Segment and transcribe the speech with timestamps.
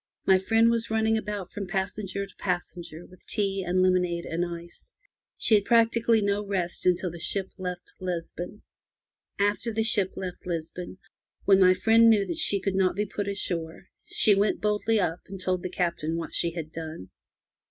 [0.25, 4.91] My friend was running about from passenger to passenger with tea and lemonade and ice.
[5.37, 8.63] She had practically no rest until the ship left Lisbon.
[9.37, 10.97] After the ship left Lisbon,
[11.45, 15.19] when my friend knew that she could not be put ashore, she went boldly up
[15.27, 17.11] and told the Captain what she had done.